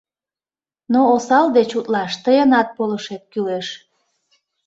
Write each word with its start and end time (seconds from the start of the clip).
Но 0.91 0.99
осал 1.15 1.45
деч 1.57 1.69
утлаш 1.79 2.11
тыйынат 2.23 2.67
полышет 2.77 3.23
кӱлеш. 3.31 3.67